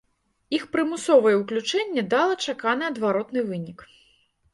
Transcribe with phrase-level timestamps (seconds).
[0.57, 3.85] Іх прымусовае ўключэнне дала чаканы адваротны вынік.